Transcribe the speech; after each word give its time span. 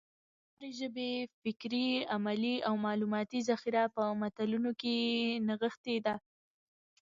د 0.03 0.03
هري 0.57 0.71
ژبي 0.79 1.11
فکري، 1.41 1.87
علمي 2.13 2.55
او 2.67 2.73
معلوماتي 2.85 3.39
ذخیره 3.49 3.83
په 3.95 4.03
متونو 4.19 4.71
کښي 4.81 4.97
نغښتې 5.47 5.95
ده. 6.05 6.15